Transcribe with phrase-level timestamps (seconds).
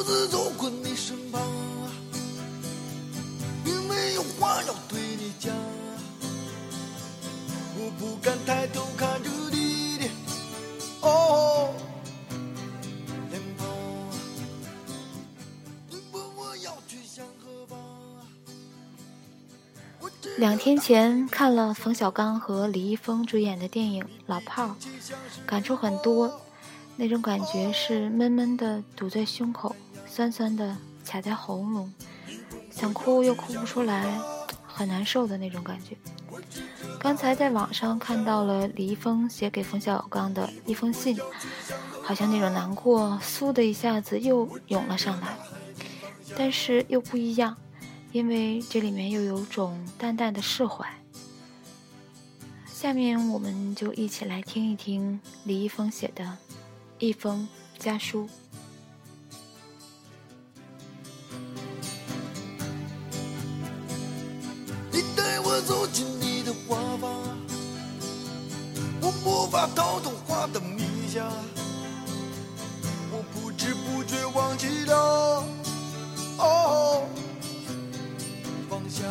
[0.00, 1.42] 独自走过你身旁，
[3.62, 5.54] 并没有话要对你讲，
[7.76, 10.06] 我不敢抬头看着你的
[11.02, 11.74] 哦
[13.28, 13.66] 脸庞。
[15.90, 17.78] 你问我要去向何方？
[20.38, 24.74] 两天前看了冯小刚和李易峰主演的电影《老炮儿》，
[25.44, 26.40] 感触很多。
[26.96, 29.74] 那种感觉是闷闷的堵在胸口，
[30.10, 31.94] 酸酸的卡在喉咙，
[32.68, 34.18] 想哭又哭不出来，
[34.66, 35.96] 很难受的那种感觉。
[36.98, 41.16] 刚才在网上看到了李易峰写给冯小刚的一封信，
[42.02, 45.38] 好像那种难过嗖的一下子又涌了上来，
[46.36, 47.56] 但是又不一样，
[48.10, 50.84] 因为这里面又有种淡淡的释怀。
[52.66, 56.36] 下面我们就一起来听一听李易峰写的。
[56.98, 58.28] 一封家书。
[69.24, 71.30] 无法逃脱花的迷香，
[73.10, 75.44] 我不知不觉忘记了
[76.38, 77.02] 哦
[78.68, 79.06] 方向。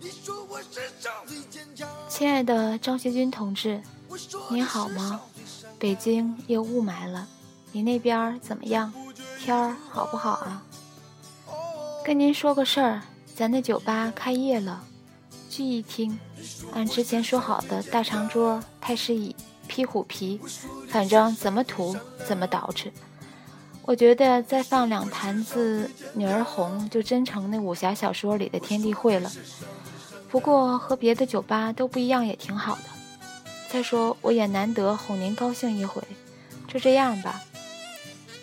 [0.00, 3.80] 你说我世上最坚强，亲爱的张学军同志，
[4.50, 5.20] 你好吗？
[5.78, 7.26] 北京又雾霾了，
[7.72, 8.92] 你那边怎么样？
[9.38, 10.62] 天儿好不好啊？
[12.04, 13.02] 跟您说个事儿，
[13.36, 14.82] 咱那酒吧开业了，
[15.56, 16.18] 聚义厅，
[16.72, 19.36] 按之前说好的大长桌、太师椅、
[19.68, 20.40] 披虎皮，
[20.88, 22.90] 反正怎么涂怎么捯饬。
[23.82, 29.30] 我觉得再放两坛子女儿红，就真成那武侠小说里的天地会了。
[30.28, 32.82] 不过和别的酒吧都不一样，也挺好的。
[33.68, 36.02] 再说，我也难得哄您高兴一回，
[36.66, 37.40] 就这样吧。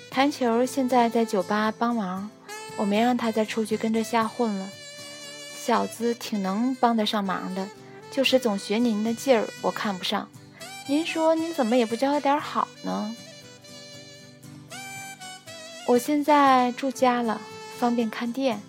[0.10, 2.30] 弹球现在在酒吧帮忙，
[2.78, 4.70] 我没让他再出去跟着瞎混了。
[5.64, 7.70] 小子挺能帮得上忙的，
[8.10, 10.28] 就是总学您的劲儿，我看不上。
[10.88, 13.16] 您说您怎么也不教他点好呢？
[15.86, 17.40] 我现在住家了，
[17.78, 18.60] 方便看店。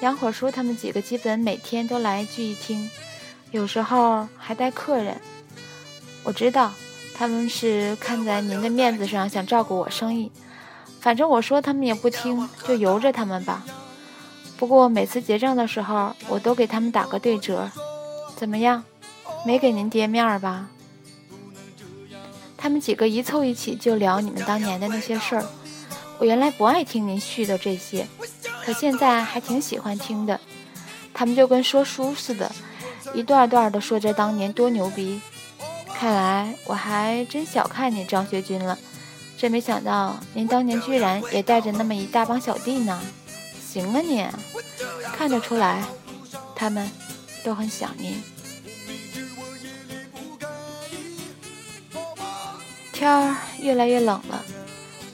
[0.00, 2.90] 杨火叔他们几个基本每天都来聚一厅，
[3.50, 5.20] 有时候还带客人。
[6.22, 6.72] 我知道
[7.14, 10.32] 他们是看在您的面子上想照顾我生意，
[10.98, 13.62] 反正我说他们也不听，就由着他们吧。
[14.58, 17.70] 不过每次结账的时候，我都给他们打个对折。
[18.36, 18.84] 怎么样？
[19.46, 20.68] 没给您跌面儿吧？
[22.56, 25.46] 他们几个一凑一起就聊你们当年的那些事儿。
[26.18, 28.04] 我原来不爱听您絮叨这些，
[28.64, 30.40] 可现在还挺喜欢听的。
[31.14, 32.50] 他们就跟说书似的，
[33.14, 35.20] 一段段的说着当年多牛逼。
[35.94, 38.76] 看来我还真小看你张学军了，
[39.36, 43.00] 真没想到您当年居然也带着那么一大帮小弟呢。
[43.70, 44.24] 行啊你，
[45.14, 45.84] 看得出来，
[46.56, 46.90] 他们
[47.44, 48.18] 都很想您。
[52.94, 54.42] 天儿越来越冷了，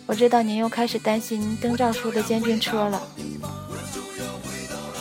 [0.06, 3.02] 我知道您又开始担心灯罩叔的监军车了。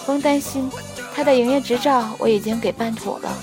[0.07, 0.67] 甭担心，
[1.15, 3.37] 他的营业执照我已经给办妥了，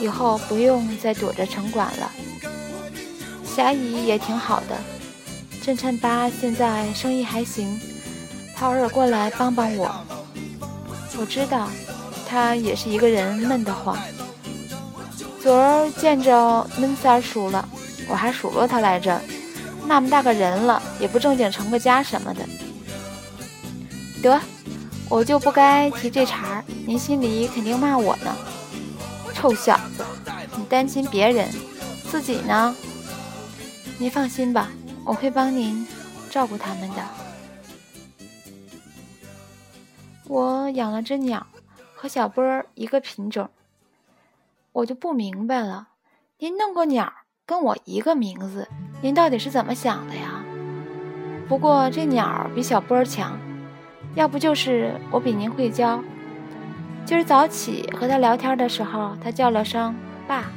[0.00, 2.10] 以后不用再躲着城管了。
[3.46, 4.76] 霞姨也挺好的，
[5.62, 7.80] 震颤吧现在生意还行，
[8.58, 9.88] 他偶尔过来帮帮我。
[11.16, 11.68] 我知道，
[12.28, 13.96] 他也是一个人闷得慌。
[15.40, 17.68] 昨儿见着闷三叔了。
[18.08, 19.20] 我还数落他来着，
[19.86, 22.42] 那么大个人了，也不正经成个家什么的。
[24.22, 24.40] 得，
[25.10, 28.34] 我就不该提这茬儿，您心里肯定骂我呢。
[29.34, 30.04] 臭小子，
[30.56, 31.48] 你担心别人，
[32.10, 32.74] 自己呢？
[33.98, 34.70] 您放心吧，
[35.04, 35.86] 我会帮您
[36.30, 37.17] 照顾他们的。
[40.28, 41.46] 我养了只鸟，
[41.94, 43.48] 和小波儿一个品种。
[44.72, 45.88] 我就不明白了，
[46.38, 47.12] 您弄个鸟。
[47.46, 48.68] 跟我一个名字，
[49.00, 50.44] 您到底是怎么想的呀？
[51.48, 53.38] 不过这鸟比小波儿强，
[54.14, 55.98] 要不就是我比您会教。
[57.06, 59.96] 今儿早起和他聊天的时候，他叫了声
[60.28, 60.52] “爸”。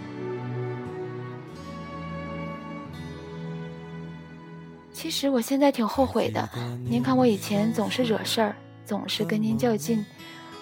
[4.91, 6.50] 其实我现在挺后悔的，
[6.83, 8.53] 您看我以前总是惹事儿，
[8.92, 10.06] 总是跟您较劲。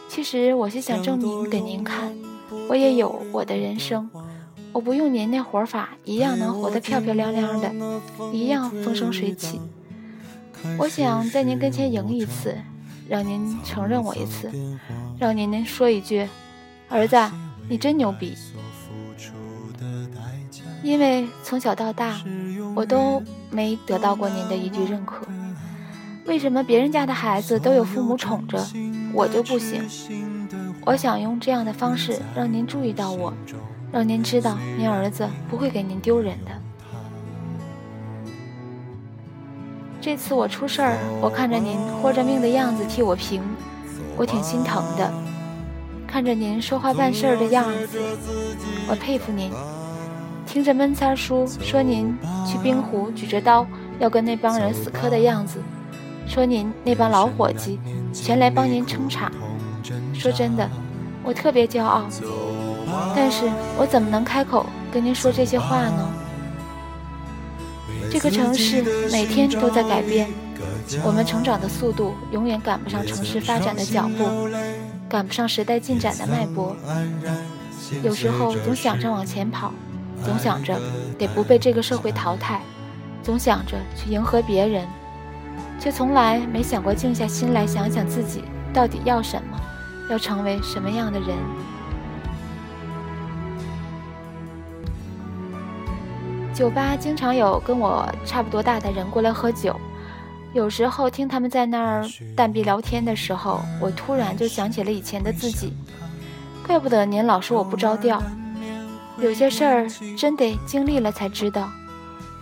[0.07, 2.15] 其实我是想证明给您看，
[2.69, 4.07] 我也有我的人生。
[4.71, 7.73] 我不用您那活法，一样能活得漂漂亮亮的，
[8.31, 9.59] 一样风生水起。
[10.77, 12.55] 我想在您跟前赢一次，
[13.07, 14.51] 让您承认我一次，
[15.17, 16.29] 让您能说一句
[16.87, 17.17] ：“儿子，
[17.67, 18.37] 你真牛逼。”
[20.83, 22.21] 因为从小到大，
[22.75, 25.25] 我都没得到过您的一句认可，
[26.29, 28.63] 为什么别人家的孩子都有父母宠着，
[29.15, 29.83] 我就不行？
[30.85, 33.33] 我想用这样的方式让您注意到我，
[33.91, 36.51] 让您知道您儿子不会给您丢人的。
[39.99, 43.41] 这次我出事儿，我看着您豁着命的样子替我平，
[44.15, 45.11] 我挺心疼的。
[46.05, 47.99] 看着您说话办事儿的样子，
[48.87, 49.51] 我佩服您。
[50.45, 52.15] 听着闷三叔说您
[52.45, 53.65] 去冰湖举着刀
[53.97, 55.59] 要跟那帮人死磕的样子，
[56.29, 57.79] 说您那帮老伙计
[58.13, 59.29] 全来帮您撑场。
[60.13, 60.69] 说真的，
[61.23, 62.05] 我特别骄傲。
[63.15, 66.13] 但是我怎么能开口跟您说这些话呢？
[68.11, 70.27] 这个城市每天都在改变，
[71.03, 74.47] 我们成长的速度永远赶不上城市发展的脚步，
[75.07, 76.75] 赶不上时代进展的脉搏。
[78.03, 79.71] 有时候总想着往前跑，
[80.23, 80.79] 总想着
[81.17, 82.61] 得不被这个社会淘汰，
[83.23, 84.87] 总想着去迎合别人，
[85.79, 88.43] 却从来没想过静下心来想想自己
[88.73, 89.59] 到底要什么，
[90.09, 91.29] 要成为什么样的人。
[96.53, 99.79] 酒吧经常有跟我差不多大的人过来喝酒，
[100.51, 102.05] 有时候听他们在那儿
[102.35, 105.73] 淡碧聊天的时候，我突然就想起了以前的自己。
[106.67, 108.21] 怪不得您老说我不着调，
[109.17, 109.87] 有些事儿
[110.17, 111.69] 真得经历了才知道。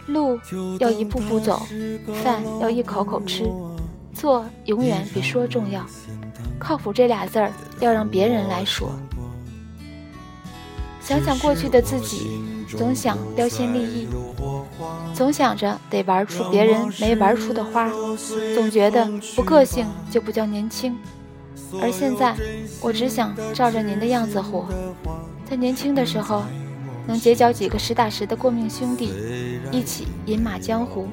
[0.07, 0.39] 路
[0.79, 1.61] 要一步步走，
[2.23, 3.51] 饭要一口口吃，
[4.13, 5.85] 做永远比说重要。
[6.57, 8.89] 靠谱这俩字儿要让别人来说。
[10.99, 12.41] 想想过去的自己。
[12.69, 14.09] 总想标新立异，
[15.13, 17.89] 总想着得玩出别人没玩出的花，
[18.53, 20.93] 总觉得不个性就不叫年轻。
[21.81, 22.35] 而现在，
[22.81, 24.65] 我只想照着您的样子活，
[25.49, 26.43] 在年轻的时候，
[27.07, 29.13] 能结交几个实打实的过命兄弟，
[29.71, 31.07] 一起饮马江湖，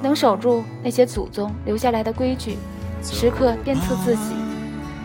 [0.00, 2.56] 能守住那些祖宗留下来的规矩，
[3.02, 4.34] 时刻鞭策自己，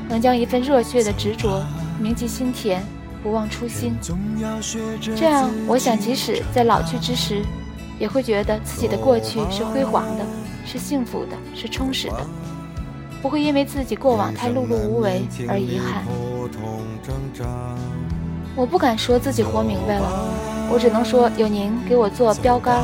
[0.07, 1.65] 能将一份热血的执着
[1.99, 2.81] 铭记心田。
[3.23, 3.95] 不忘初心，
[5.15, 7.41] 这样我想，即使在老去之时，
[7.97, 10.25] 也会觉得自己的过去是辉煌的，
[10.65, 12.27] 是幸福的，是充实的，
[13.21, 16.03] 不会因为自己过往太碌碌无为而遗憾。
[18.55, 20.07] 我不敢说自己活明白了，
[20.71, 22.83] 我只能说有您给我做标杆，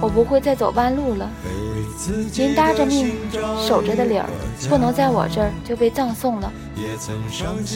[0.00, 1.28] 我不会再走弯路了。
[2.32, 3.12] 您搭着命
[3.66, 4.26] 守着的理儿，
[4.68, 6.52] 不能在我这儿就被葬送了。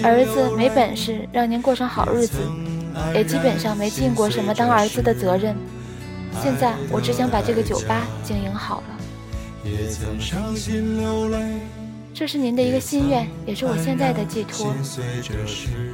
[0.05, 2.39] 儿子没本事让您过上好日子，
[3.13, 5.57] 也基本上没尽过什么当儿子的责任。
[6.41, 8.95] 现在我只想把这个酒吧经营好了。
[12.23, 14.73] 这是您的一个心愿，也是我现在的寄托。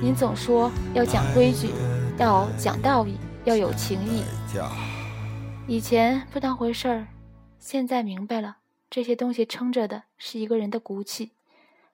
[0.03, 1.71] 您总说要讲规矩，
[2.19, 3.17] 要讲道义，
[3.47, 4.23] 要有情义。
[5.67, 7.07] 以前不当回事儿。
[7.59, 8.59] 现在明白了，
[8.91, 11.31] 这些东西撑着的是一个人的骨气。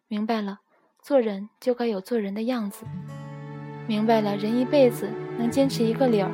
[0.08, 0.58] 明白了，
[1.00, 2.84] 做人就该有做人的样子。
[3.86, 6.32] 明白了，人一辈子能坚持一个理儿，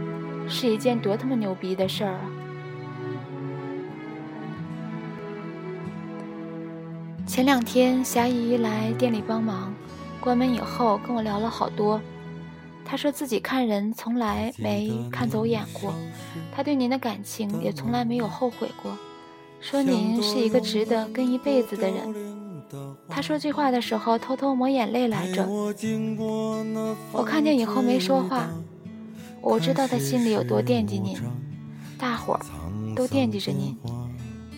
[0.49, 2.30] 是一件多他妈牛逼的事儿啊！
[7.30, 9.72] 前两天霞姨来店里帮忙，
[10.18, 12.00] 关门以后跟我聊了好多。
[12.84, 15.94] 她说自己看人从来没看走眼过，
[16.52, 18.99] 她对您的感情也从来没有后悔过。
[19.60, 22.12] 说您是一个值得跟一辈子的人。
[23.08, 25.46] 他说这话的时候偷偷抹眼泪来着。
[27.12, 28.50] 我看见以后没说话。
[29.40, 31.16] 我知道他心里有多惦记您，
[31.96, 32.40] 大伙儿
[32.96, 33.78] 都惦记着您。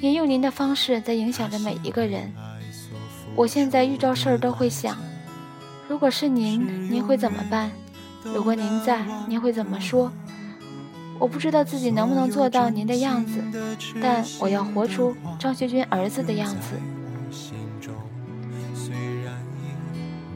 [0.00, 2.32] 您用您的方式在影响着每一个人。
[3.34, 4.96] 我现在遇着事儿都会想，
[5.88, 7.70] 如果是您，您会怎么办？
[8.24, 10.12] 如果您在，您会怎么说？
[11.18, 13.42] 我不知道自己能不能做到您的样子，
[14.00, 16.76] 但我要活出张学军儿子的样子。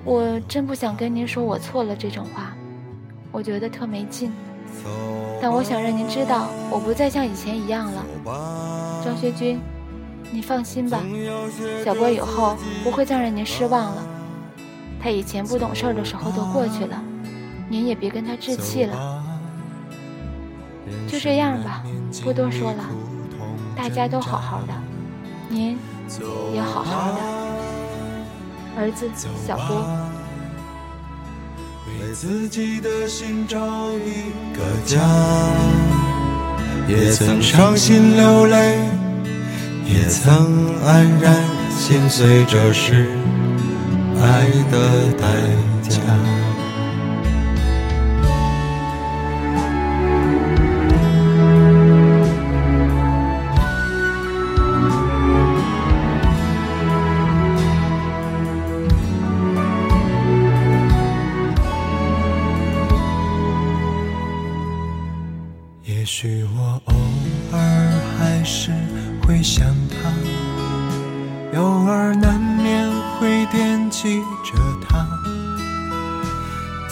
[0.04, 2.54] 我真不想跟您说我错了这种话，
[3.32, 4.32] 我觉得特没劲。
[5.40, 8.04] 但我想让您知道，我不再像以前一样了。
[9.04, 9.60] 张学军，
[10.30, 11.00] 你放心吧，
[11.84, 14.02] 小波以后不会再让您失望了。
[15.00, 17.00] 他以前不懂事的时候都过去了，
[17.68, 19.22] 您也别跟他置气了。
[21.08, 21.82] 就这样吧，
[22.22, 22.84] 不多说了，
[23.76, 24.72] 大家都好好的，
[25.48, 25.78] 您
[26.52, 27.20] 也好好的，
[28.76, 29.08] 儿子
[29.46, 29.86] 小波。
[32.00, 33.58] 为自己的心找
[33.92, 35.00] 一个家，
[36.88, 38.88] 也曾伤心流泪，
[39.88, 41.36] 也曾黯然
[41.70, 43.06] 心碎，这是
[44.20, 45.65] 爱的代价。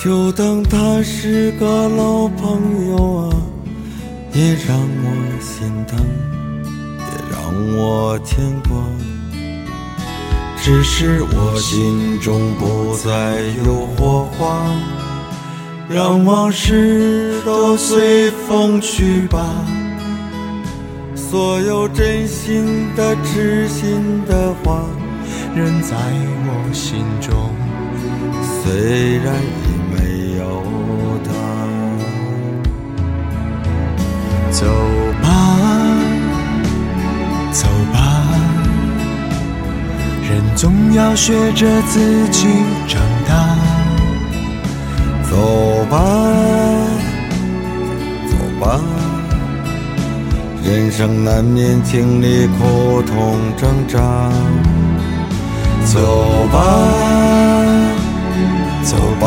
[0.04, 3.36] 就当他是个老朋友啊，
[4.34, 5.98] 也让我心疼，
[6.98, 8.76] 也让我牵挂。
[10.62, 14.62] 只是我心中不再有火花，
[15.88, 19.42] 让往事都随风去吧。
[21.16, 24.84] 所有真心的、痴心的话，
[25.56, 27.34] 仍在我心中。
[28.62, 29.63] 虽然已
[34.50, 34.66] 走
[35.20, 35.28] 吧，
[37.50, 37.98] 走吧，
[40.22, 42.48] 人总要学着自己
[42.86, 43.56] 长大。
[45.28, 45.98] 走吧，
[48.28, 48.80] 走吧。
[50.62, 53.98] 人生难免经历苦痛挣扎，
[55.84, 55.98] 走
[56.52, 56.62] 吧，
[58.84, 59.26] 走吧，